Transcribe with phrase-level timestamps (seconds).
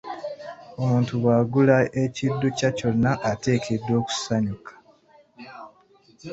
[0.81, 4.71] Omuntu bw’agula ekiddukya kyonna ateekeddwa okusanyuka.